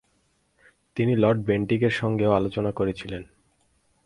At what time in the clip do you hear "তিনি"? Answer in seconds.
0.97-1.13